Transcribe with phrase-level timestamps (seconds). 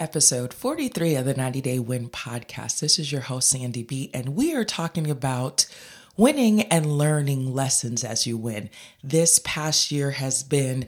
[0.00, 2.80] episode 43 of the 90 Day Win podcast.
[2.80, 5.66] This is your host, Sandy B, and we are talking about
[6.16, 8.70] winning and learning lessons as you win.
[9.04, 10.86] This past year has been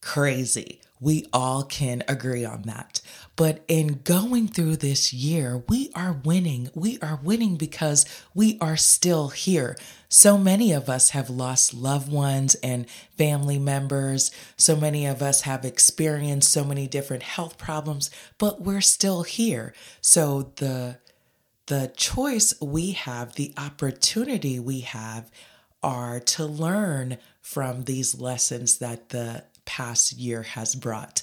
[0.00, 0.80] crazy.
[1.02, 3.00] We all can agree on that.
[3.34, 6.70] But in going through this year, we are winning.
[6.74, 9.76] We are winning because we are still here.
[10.08, 14.30] So many of us have lost loved ones and family members.
[14.56, 18.08] So many of us have experienced so many different health problems,
[18.38, 19.74] but we're still here.
[20.00, 20.98] So the
[21.66, 25.30] the choice we have, the opportunity we have
[25.82, 31.22] are to learn from these lessons that the past year has brought.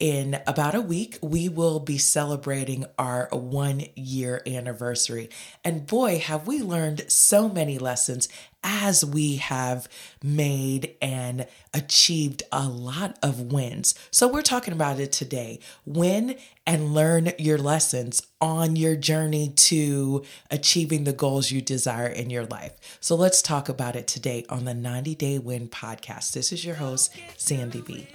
[0.00, 5.30] In about a week, we will be celebrating our one year anniversary.
[5.62, 8.28] And boy, have we learned so many lessons
[8.64, 9.86] as we have
[10.22, 13.94] made and achieved a lot of wins.
[14.10, 15.60] So, we're talking about it today.
[15.84, 22.30] Win and learn your lessons on your journey to achieving the goals you desire in
[22.30, 22.72] your life.
[23.00, 26.32] So, let's talk about it today on the 90 Day Win podcast.
[26.32, 28.08] This is your host, Sandy B.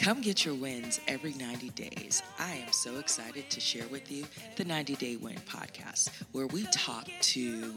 [0.00, 2.22] Come get your wins every 90 days.
[2.38, 4.24] I am so excited to share with you
[4.56, 7.74] the 90 Day Win podcast, where we talk to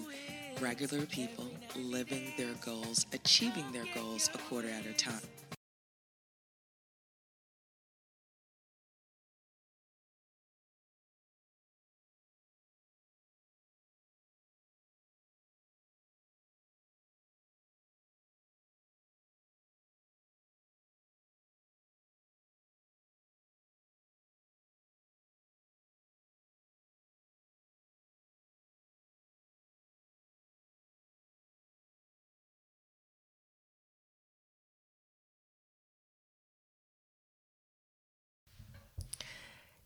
[0.62, 5.20] regular people living their goals, achieving their goals a quarter at a time.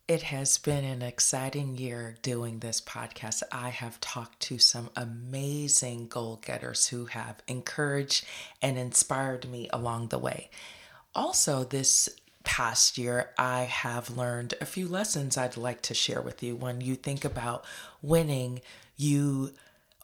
[0.08, 3.44] It has been an exciting year doing this podcast.
[3.52, 8.24] I have talked to some amazing goal getters who have encouraged
[8.62, 10.50] and inspired me along the way.
[11.14, 12.08] Also, this
[12.46, 16.56] past year, I have learned a few lessons I'd like to share with you.
[16.56, 17.66] When you think about
[18.02, 18.62] winning,
[18.96, 19.52] you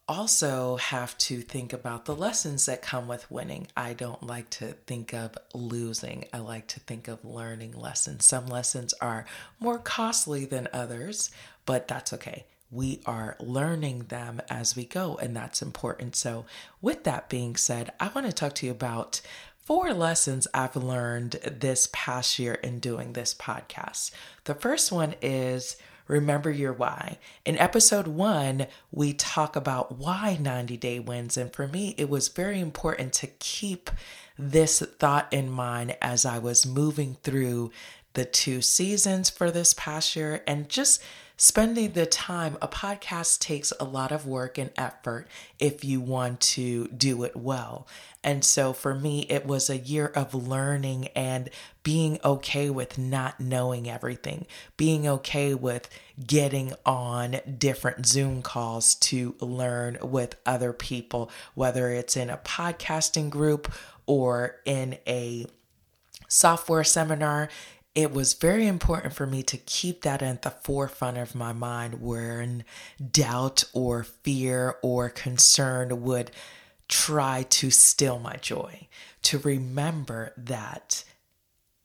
[0.08, 3.68] also have to think about the lessons that come with winning.
[3.76, 6.26] I don't like to think of losing.
[6.34, 8.26] I like to think of learning lessons.
[8.26, 9.26] Some lessons are
[9.60, 11.32] more costly than others,
[11.66, 12.46] but that's okay.
[12.70, 16.16] We are learning them as we go, and that's important.
[16.16, 16.46] So,
[16.82, 19.22] with that being said, I want to talk to you about
[19.64, 24.12] four lessons I've learned this past year in doing this podcast.
[24.46, 25.78] The first one is
[26.08, 27.18] Remember your why.
[27.46, 31.38] In episode one, we talk about why 90 day wins.
[31.38, 33.90] And for me, it was very important to keep
[34.38, 37.72] this thought in mind as I was moving through
[38.14, 41.02] the two seasons for this past year and just
[41.38, 42.58] spending the time.
[42.62, 45.28] A podcast takes a lot of work and effort
[45.60, 47.88] if you want to do it well.
[48.24, 51.50] And so for me, it was a year of learning and
[51.84, 54.46] being okay with not knowing everything,
[54.78, 55.90] being okay with
[56.26, 63.30] getting on different Zoom calls to learn with other people, whether it's in a podcasting
[63.30, 63.74] group
[64.06, 65.46] or in a
[66.30, 67.50] software seminar
[67.96, 72.02] it was very important for me to keep that at the forefront of my mind
[72.02, 72.64] when
[73.12, 76.32] doubt or fear or concern would
[76.88, 78.88] try to steal my joy.
[79.24, 81.04] To remember that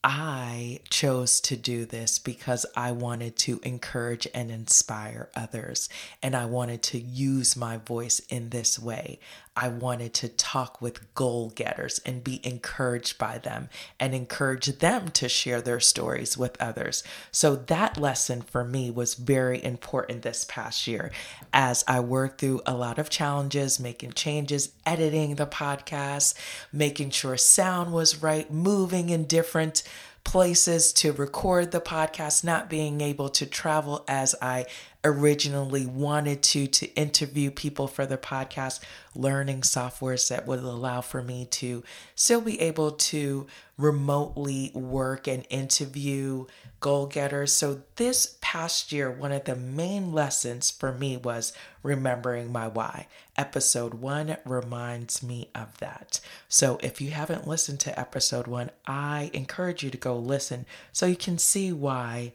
[0.02, 5.88] I chose to do this because I wanted to encourage and inspire others.
[6.22, 9.18] And I wanted to use my voice in this way.
[9.60, 15.08] I wanted to talk with goal getters and be encouraged by them and encourage them
[15.08, 17.02] to share their stories with others.
[17.32, 21.10] So that lesson for me was very important this past year
[21.52, 26.34] as I worked through a lot of challenges, making changes, editing the podcast,
[26.72, 29.82] making sure sound was right, moving in different
[30.22, 34.66] places to record the podcast, not being able to travel as I
[35.04, 38.80] originally wanted to to interview people for the podcast
[39.14, 41.84] learning softwares that would allow for me to
[42.14, 43.46] still be able to
[43.76, 46.44] remotely work and interview
[46.80, 47.52] goal getters.
[47.52, 51.52] So this past year one of the main lessons for me was
[51.82, 53.06] remembering my why.
[53.36, 56.18] Episode 1 reminds me of that.
[56.48, 61.06] So if you haven't listened to episode 1 i encourage you to go listen so
[61.06, 62.32] you can see why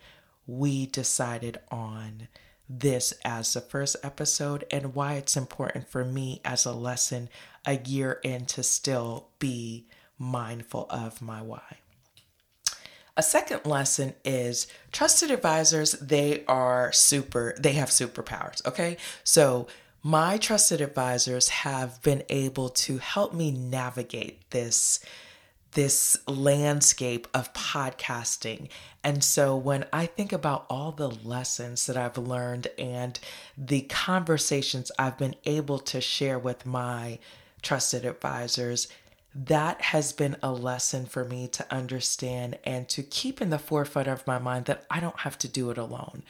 [0.48, 2.27] we decided on
[2.79, 7.29] this as the first episode and why it's important for me as a lesson
[7.65, 9.87] a year in to still be
[10.17, 11.77] mindful of my why.
[13.15, 18.97] A second lesson is trusted advisors, they are super, they have superpowers, okay?
[19.23, 19.67] So
[20.01, 24.99] my trusted advisors have been able to help me navigate this
[25.73, 28.69] this landscape of podcasting.
[29.03, 33.19] And so when I think about all the lessons that I've learned and
[33.57, 37.19] the conversations I've been able to share with my
[37.61, 38.87] trusted advisors,
[39.35, 44.07] that has been a lesson for me to understand and to keep in the forefront
[44.07, 46.23] of my mind that I don't have to do it alone.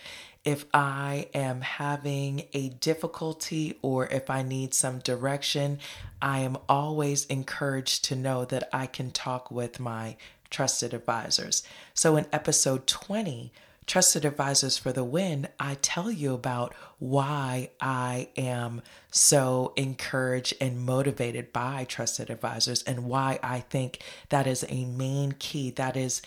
[0.44, 5.80] If I am having a difficulty or if I need some direction,
[6.22, 10.18] I am always encouraged to know that I can talk with my
[10.50, 11.64] trusted advisors.
[11.94, 13.54] So in episode 20,
[13.86, 18.82] Trusted Advisors for the Win, I tell you about why I am
[19.12, 24.00] so encouraged and motivated by trusted advisors and why I think
[24.30, 25.70] that is a main key.
[25.72, 26.22] That is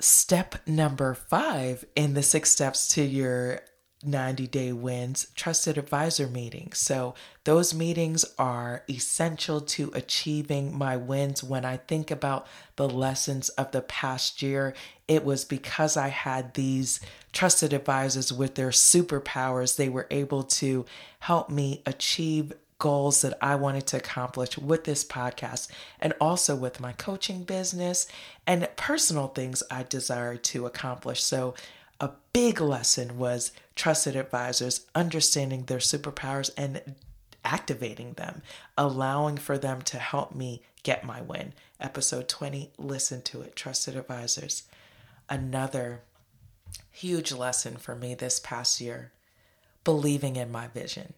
[0.00, 3.60] step number five in the six steps to your
[4.04, 6.78] 90 day wins trusted advisor meetings.
[6.78, 7.14] So,
[7.44, 11.42] those meetings are essential to achieving my wins.
[11.42, 12.46] When I think about
[12.76, 14.74] the lessons of the past year,
[15.08, 17.00] it was because I had these
[17.32, 19.76] trusted advisors with their superpowers.
[19.76, 20.84] They were able to
[21.20, 25.68] help me achieve goals that I wanted to accomplish with this podcast
[25.98, 28.06] and also with my coaching business
[28.46, 31.22] and personal things I desired to accomplish.
[31.22, 31.54] So,
[31.98, 36.94] a big lesson was trusted advisors understanding their superpowers and
[37.42, 38.42] activating them,
[38.76, 41.54] allowing for them to help me get my win.
[41.80, 43.56] Episode 20, listen to it.
[43.56, 44.64] Trusted advisors.
[45.30, 46.02] Another
[46.90, 49.12] huge lesson for me this past year
[49.84, 51.14] believing in my vision,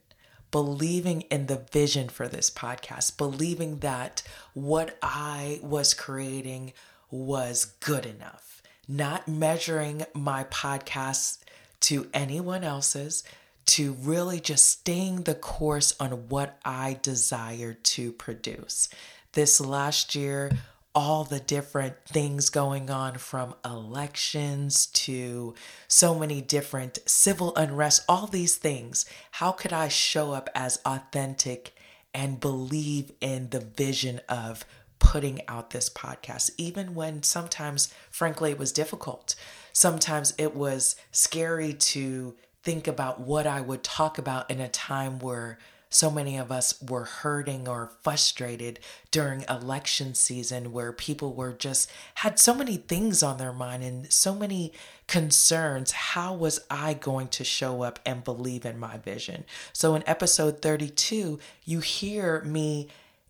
[0.50, 4.22] believing in the vision for this podcast, believing that
[4.54, 6.72] what I was creating
[7.10, 8.48] was good enough
[8.88, 11.40] not measuring my podcast
[11.80, 13.22] to anyone else's,
[13.66, 18.88] to really just staying the course on what I desire to produce.
[19.32, 20.50] This last year,
[20.98, 25.54] all the different things going on from elections to
[25.86, 29.04] so many different civil unrest, all these things.
[29.30, 31.72] How could I show up as authentic
[32.12, 34.64] and believe in the vision of
[34.98, 39.36] putting out this podcast, even when sometimes, frankly, it was difficult.
[39.72, 42.34] Sometimes it was scary to
[42.64, 45.58] think about what I would talk about in a time where
[45.90, 48.78] so many of us were hurting or frustrated
[49.10, 54.12] during election season where people were just had so many things on their mind and
[54.12, 54.72] so many
[55.06, 55.92] concerns.
[55.92, 59.44] How was i going to show up and believe in my vision?
[59.72, 62.88] So in episode 32 you hear me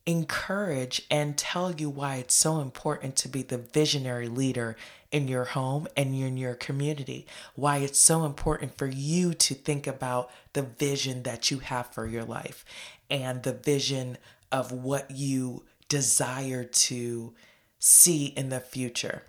[0.09, 4.75] encourage and tell you why it's so important to be the visionary leader
[5.13, 7.27] in your home and in your community.
[7.55, 12.07] Why it's so important for you to think about the vision that you have for
[12.07, 12.65] your life
[13.11, 14.17] and the vision
[14.51, 17.35] of what you desire to
[17.79, 19.25] see in the future.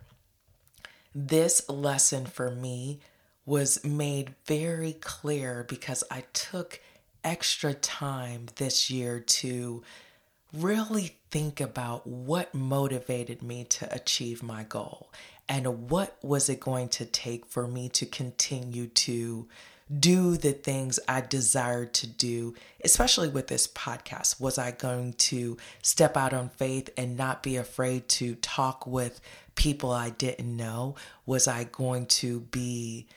[1.14, 3.02] This lesson for me
[3.46, 6.80] was made very clear because I took
[7.22, 9.84] extra time this year to
[10.54, 15.12] really think about what motivated me to achieve my goal
[15.48, 19.48] and what was it going to take for me to continue to
[19.98, 22.54] do the things I desired to do,
[22.84, 24.40] especially with this podcast.
[24.40, 29.20] Was I going to step out on faith and not be afraid to talk with
[29.56, 30.96] people I didn't know?
[31.26, 33.08] Was I going to be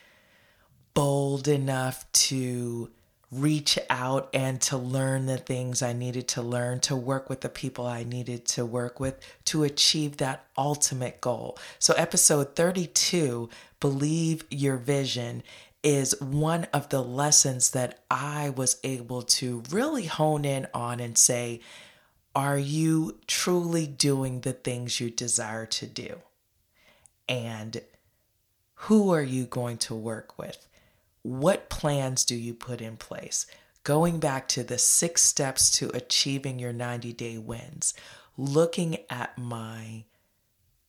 [0.94, 2.90] bold enough to
[3.32, 7.48] reach out and to learn the things I needed to learn, to work with the
[7.48, 11.58] people I needed to work with to achieve that ultimate goal.
[11.78, 13.48] So, episode 32,
[13.80, 15.42] Believe Your Vision,
[15.82, 21.16] is one of the lessons that I was able to really hone in on and
[21.16, 21.60] say,
[22.36, 26.18] Are you truly doing the things you desire to do?
[27.28, 27.80] And
[28.74, 30.68] who are you going to work with?
[31.22, 33.46] What plans do you put in place?
[33.84, 37.94] Going back to the six steps to achieving your 90 day wins,
[38.36, 40.04] looking at my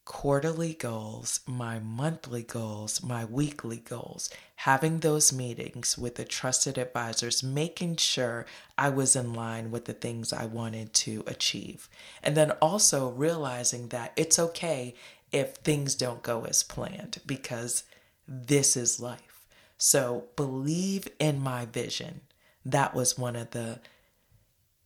[0.06, 7.42] quarterly goals, my monthly goals, my weekly goals, having those meetings with the trusted advisors,
[7.42, 8.46] making sure
[8.78, 11.90] I was in line with the things I wanted to achieve.
[12.22, 14.94] And then also realizing that it's okay
[15.32, 17.84] if things don't go as planned because
[18.28, 19.33] this is life.
[19.78, 22.22] So believe in my vision.
[22.66, 23.80] That was one of the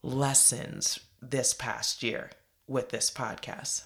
[0.01, 2.31] lessons this past year
[2.67, 3.83] with this podcast.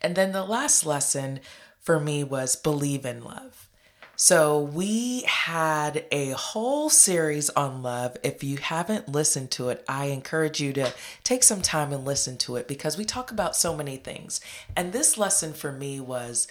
[0.00, 1.40] And then the last lesson
[1.80, 3.68] for me was believe in love.
[4.14, 8.16] So, we had a whole series on love.
[8.22, 10.92] If you haven't listened to it, I encourage you to
[11.24, 14.40] take some time and listen to it because we talk about so many things.
[14.76, 16.46] And this lesson for me was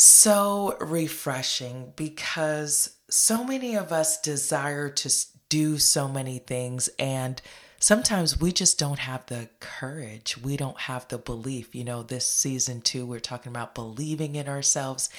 [0.00, 5.12] so refreshing because so many of us desire to
[5.48, 7.42] do so many things and
[7.80, 10.36] sometimes we just don't have the courage.
[10.38, 11.74] We don't have the belief.
[11.74, 15.10] You know, this season two, we're talking about believing in ourselves.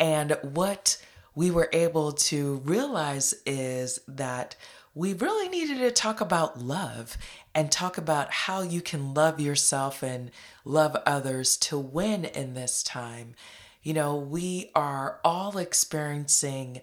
[0.00, 1.00] And what
[1.34, 4.56] we were able to realize is that
[4.96, 7.16] we really needed to talk about love
[7.54, 10.30] and talk about how you can love yourself and
[10.64, 13.34] love others to win in this time.
[13.84, 16.80] You know, we are all experiencing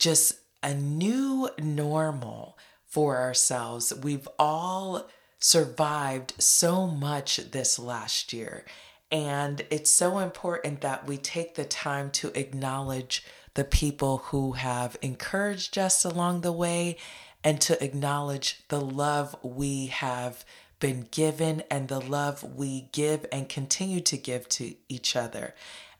[0.00, 3.94] just a new normal for ourselves.
[3.94, 8.64] We've all survived so much this last year.
[9.12, 14.96] And it's so important that we take the time to acknowledge the people who have
[15.00, 16.96] encouraged us along the way
[17.44, 20.44] and to acknowledge the love we have
[20.80, 25.54] been given and the love we give and continue to give to each other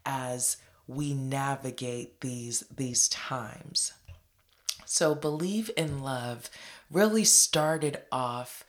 [0.06, 3.92] as we navigate these these times.
[4.86, 6.48] So believe in love
[6.90, 8.64] really started off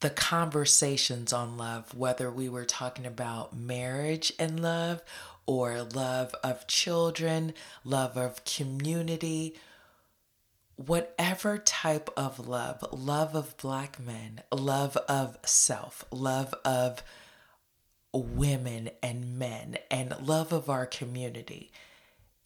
[0.00, 5.02] the conversations on love, whether we were talking about marriage and love
[5.46, 9.54] or love of children, love of community,
[10.76, 17.02] whatever type of love, love of black men, love of self, love of
[18.12, 21.70] women and men, and love of our community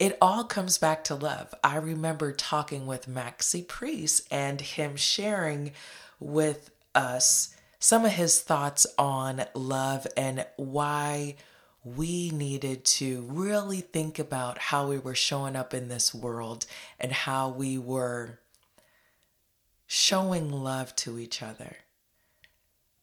[0.00, 1.54] it all comes back to love.
[1.62, 5.72] I remember talking with Maxi Priest and him sharing
[6.18, 11.36] with us some of his thoughts on love and why
[11.84, 16.64] we needed to really think about how we were showing up in this world
[16.98, 18.38] and how we were
[19.86, 21.76] showing love to each other.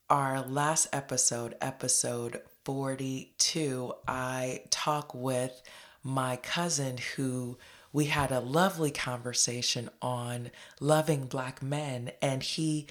[0.10, 5.62] Our last episode, episode 42, I talk with
[6.02, 7.58] my cousin who
[7.92, 12.88] we had a lovely conversation on loving black men and he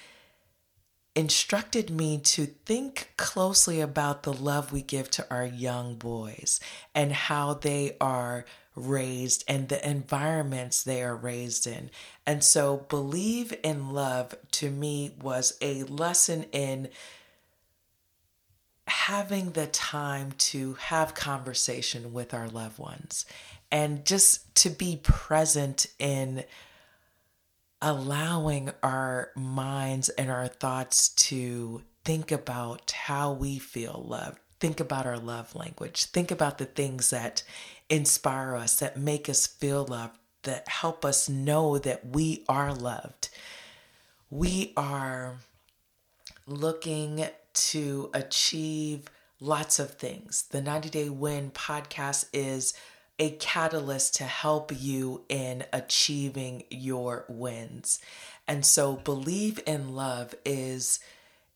[1.17, 6.61] instructed me to think closely about the love we give to our young boys
[6.95, 8.45] and how they are
[8.77, 11.91] raised and the environments they are raised in.
[12.27, 16.91] And so, believe in love to me was a lesson in
[18.87, 23.25] having the time to have conversation with our loved ones
[23.73, 26.45] and just to be present in
[27.81, 34.39] allowing our minds and our thoughts to think about how we feel loved.
[34.59, 36.07] Think about our love language.
[36.07, 37.43] Think about the things that
[37.91, 43.29] inspire us that make us feel loved that help us know that we are loved.
[44.31, 45.37] We are
[46.47, 50.45] looking to achieve lots of things.
[50.51, 52.73] The 90 Day Win podcast is
[53.19, 57.99] a catalyst to help you in achieving your wins.
[58.47, 61.01] And so, Believe in Love is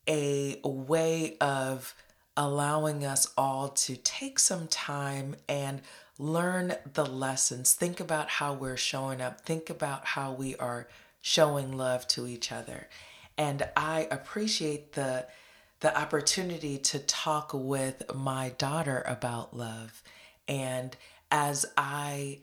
[0.08, 1.94] a way of
[2.36, 5.82] allowing us all to take some time and
[6.18, 7.74] learn the lessons.
[7.74, 10.88] Think about how we're showing up, think about how we are
[11.20, 12.88] showing love to each other.
[13.36, 15.26] And I appreciate the
[15.80, 20.02] the opportunity to talk with my daughter about love.
[20.46, 20.94] And
[21.30, 22.38] as I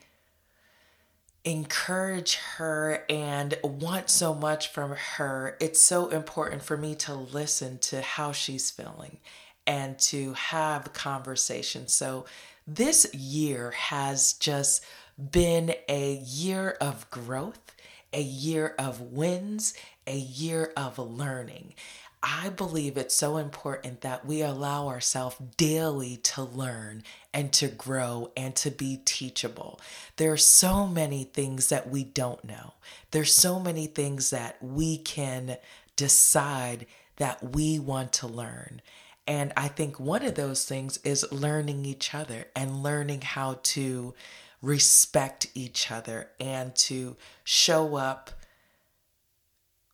[1.44, 7.78] encourage her and want so much from her, it's so important for me to listen
[7.80, 9.18] to how she's feeling
[9.66, 11.94] and to have conversations.
[11.94, 12.26] So,
[12.70, 14.84] this year has just
[15.18, 17.74] been a year of growth,
[18.12, 19.74] a year of wins,
[20.06, 21.76] a year of learning.
[22.24, 28.32] I believe it's so important that we allow ourselves daily to learn and to grow
[28.36, 29.80] and to be teachable.
[30.16, 32.74] There are so many things that we don't know.
[33.12, 35.58] There's so many things that we can
[35.96, 38.82] decide that we want to learn.
[39.28, 44.16] And I think one of those things is learning each other and learning how to
[44.62, 48.32] respect each other and to show up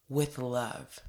[0.07, 1.01] with love.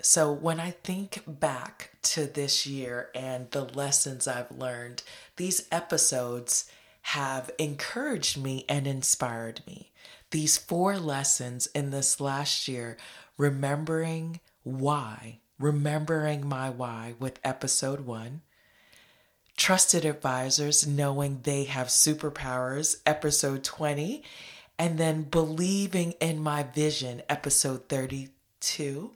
[0.00, 5.02] So, when I think back to this year and the lessons I've learned,
[5.36, 6.70] these episodes
[7.02, 9.90] have encouraged me and inspired me.
[10.30, 12.96] These four lessons in this last year,
[13.36, 18.42] remembering why, remembering my why with episode one,
[19.56, 24.22] Trusted Advisors, Knowing They Have Superpowers, episode 20,
[24.78, 29.10] and then Believing in My Vision, episode 32,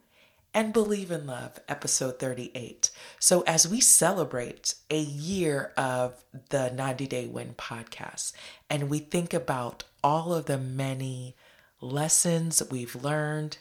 [0.54, 2.90] and Believe in Love, episode 38.
[3.18, 8.32] So, as we celebrate a year of the 90 Day Win podcast,
[8.68, 11.36] and we think about all of the many
[11.80, 13.58] lessons we've learned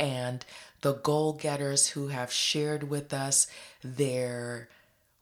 [0.00, 0.44] and
[0.80, 3.46] the goal getters who have shared with us
[3.82, 4.68] their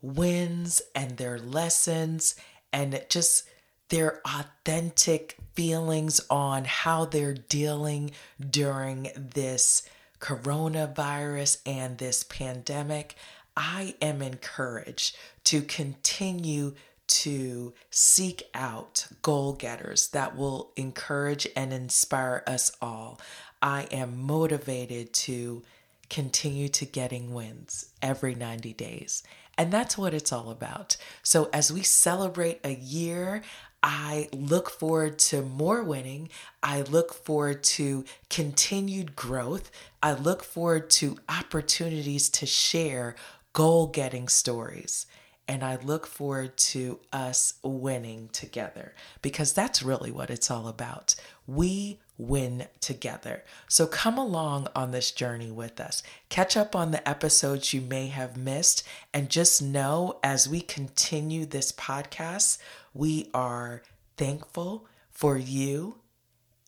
[0.00, 2.34] wins and their lessons
[2.72, 3.48] and just
[3.90, 8.10] their authentic feelings on how they're dealing
[8.50, 9.82] during this
[10.22, 13.16] coronavirus and this pandemic,
[13.54, 16.74] I am encouraged to continue
[17.08, 23.20] to seek out goal getters that will encourage and inspire us all.
[23.60, 25.62] I am motivated to
[26.08, 29.22] continue to getting wins every 90 days.
[29.58, 30.96] And that's what it's all about.
[31.22, 33.42] So as we celebrate a year,
[33.82, 36.28] I look forward to more winning.
[36.62, 39.70] I look forward to continued growth.
[40.02, 43.16] I look forward to opportunities to share
[43.52, 45.06] goal getting stories.
[45.48, 51.16] And I look forward to us winning together because that's really what it's all about.
[51.46, 53.42] We win together.
[53.68, 56.02] So come along on this journey with us.
[56.28, 58.84] Catch up on the episodes you may have missed.
[59.12, 62.58] And just know as we continue this podcast,
[62.94, 63.82] we are
[64.16, 65.96] thankful for you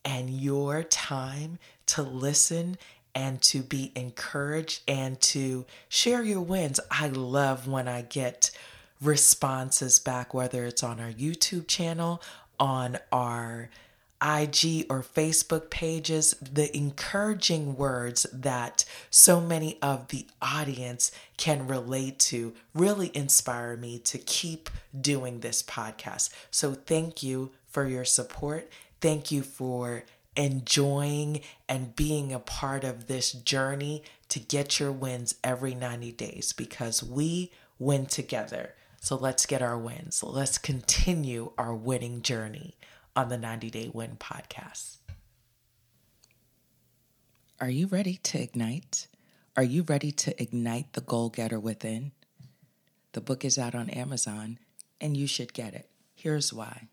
[0.04, 2.76] and your time to listen
[3.14, 6.80] and to be encouraged and to share your wins.
[6.90, 8.50] I love when I get
[9.00, 12.22] responses back, whether it's on our YouTube channel,
[12.58, 13.70] on our
[14.24, 22.18] IG or Facebook pages, the encouraging words that so many of the audience can relate
[22.20, 26.30] to really inspire me to keep doing this podcast.
[26.50, 28.70] So, thank you for your support.
[29.02, 30.04] Thank you for
[30.36, 36.52] enjoying and being a part of this journey to get your wins every 90 days
[36.52, 38.74] because we win together.
[39.00, 40.22] So, let's get our wins.
[40.22, 42.76] Let's continue our winning journey
[43.16, 44.98] on the 90 Day Win podcast.
[47.60, 49.06] Are you ready to ignite?
[49.56, 52.12] Are you ready to ignite the goal getter within?
[53.12, 54.58] The book is out on Amazon
[55.00, 55.88] and you should get it.
[56.14, 56.88] Here's why.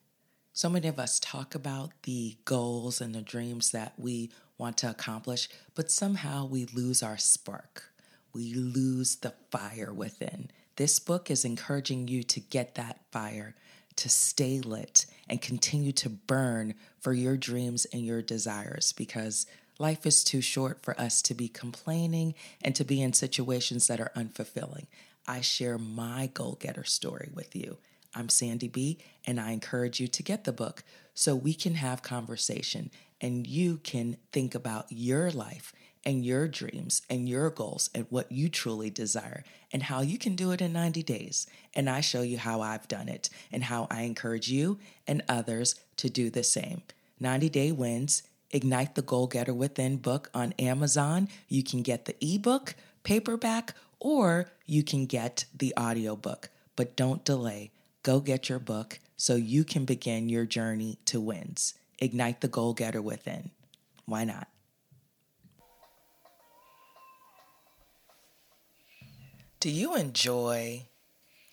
[0.53, 4.89] So many of us talk about the goals and the dreams that we want to
[4.89, 7.85] accomplish, but somehow we lose our spark.
[8.33, 10.51] We lose the fire within.
[10.75, 13.55] This book is encouraging you to get that fire
[13.97, 19.45] to stay lit and continue to burn for your dreams and your desires because
[19.79, 23.99] life is too short for us to be complaining and to be in situations that
[23.99, 24.87] are unfulfilling.
[25.27, 27.77] I share my goal getter story with you.
[28.13, 32.01] I'm Sandy B, and I encourage you to get the book so we can have
[32.01, 35.73] conversation and you can think about your life
[36.05, 40.35] and your dreams and your goals and what you truly desire and how you can
[40.35, 41.47] do it in 90 days.
[41.75, 45.75] And I show you how I've done it and how I encourage you and others
[45.97, 46.81] to do the same.
[47.19, 51.29] 90 Day Wins, Ignite the Goal Getter Within book on Amazon.
[51.47, 56.49] You can get the ebook, paperback, or you can get the audiobook.
[56.75, 57.71] But don't delay.
[58.03, 61.75] Go get your book so you can begin your journey to wins.
[61.99, 63.51] Ignite the Goal Getter Within.
[64.05, 64.47] Why not?
[69.61, 70.87] Do you enjoy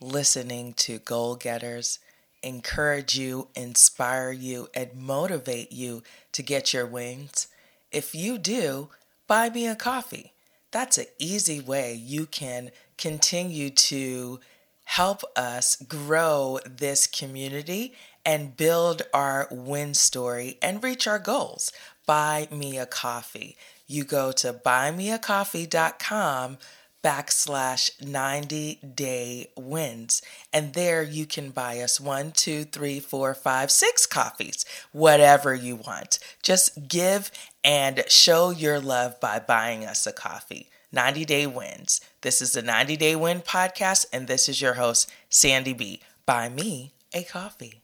[0.01, 1.99] listening to goal getters
[2.43, 7.49] encourage you, inspire you, and motivate you to get your wings?
[7.93, 8.89] If you do,
[9.27, 10.33] buy me a coffee.
[10.71, 14.41] That's an easy way you can continue to
[14.85, 17.93] help us grow this community
[18.25, 21.73] and build our win story and reach our goals.
[22.07, 23.55] Buy me a coffee.
[23.87, 26.57] You go to buymeacoffee.com
[27.03, 30.23] backslash 90 day wins.
[30.53, 35.77] And there you can buy us one, two, three, four, five, six coffees, whatever you
[35.77, 36.19] want.
[36.43, 37.31] Just give
[37.63, 40.69] and show your love by buying us a coffee.
[40.91, 42.01] 90 Day Wins.
[42.23, 46.01] This is the 90 Day Win podcast, and this is your host, Sandy B.
[46.25, 47.83] Buy me a coffee.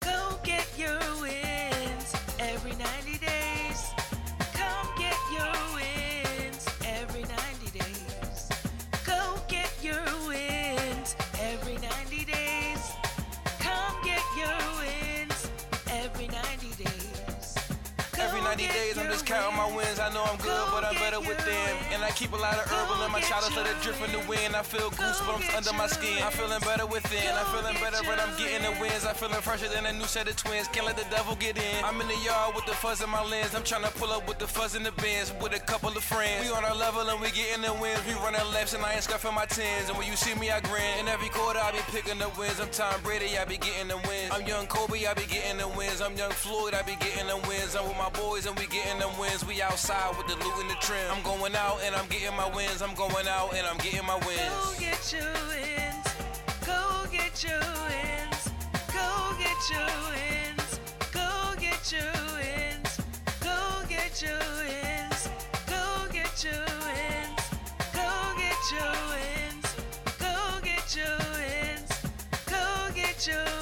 [0.00, 0.68] Go get
[18.96, 19.98] your 90 days, I'm just counting my wins.
[19.98, 21.76] I know I'm good, but I'm better with them.
[21.92, 24.22] And I keep a lot of herbal in my chalice, let it drip in the
[24.28, 24.56] wind.
[24.56, 26.22] I feel goosebumps under my skin.
[26.22, 27.30] I'm feeling better within.
[27.34, 29.04] I'm feeling better but I'm getting the wins.
[29.04, 30.68] I'm feeling fresher than a new set of twins.
[30.68, 31.84] Can't let the devil get in.
[31.84, 33.54] I'm in the yard with the fuzz in my lens.
[33.54, 36.04] I'm trying to pull up with the fuzz in the bins with a couple of
[36.04, 36.44] friends.
[36.44, 38.00] We on our level and we getting the wins.
[38.06, 39.88] We running laps and I ain't scuffing my tens.
[39.88, 41.00] And when you see me, I grin.
[41.00, 42.60] In every quarter, I be picking the wins.
[42.60, 44.30] I'm Tom Brady, I be getting the wins.
[44.32, 46.00] I'm young Kobe, I be getting the wins.
[46.00, 47.74] I'm young Floyd, I be getting the wins.
[47.76, 49.44] I'm with my boys and we getting getting them wins.
[49.46, 51.00] We outside with the loot and the trim.
[51.10, 52.82] I'm going out and I'm getting my wins.
[52.82, 54.40] I'm going out and I'm getting my wins.
[54.40, 56.06] Go get your wins.
[56.66, 58.40] Go get your wins.
[58.92, 60.80] Go get your wins.
[61.12, 63.00] Go get your wins.
[63.40, 65.28] Go get your wins.
[65.66, 67.40] Go get your wins.
[67.94, 69.66] Go get your wins.
[70.18, 71.90] Go get your wins.
[72.46, 73.53] Go get your